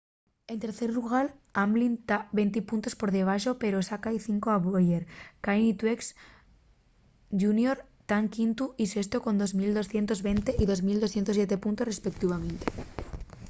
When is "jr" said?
7.41-7.77